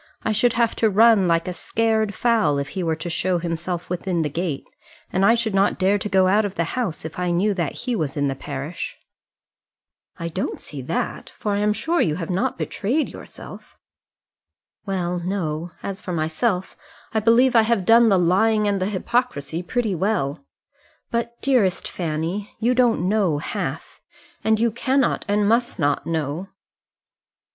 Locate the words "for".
11.37-11.51, 16.01-16.13